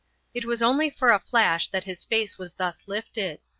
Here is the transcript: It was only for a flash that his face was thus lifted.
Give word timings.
It 0.33 0.45
was 0.45 0.63
only 0.63 0.89
for 0.89 1.11
a 1.11 1.19
flash 1.19 1.67
that 1.69 1.83
his 1.83 2.03
face 2.03 2.39
was 2.39 2.55
thus 2.55 2.87
lifted. 2.87 3.39